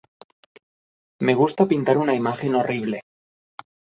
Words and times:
Me 1.25 1.35
gusta 1.35 1.67
pintar 1.67 1.95
una 1.99 2.15
imagen 2.15 2.55
horrible. 2.55 3.01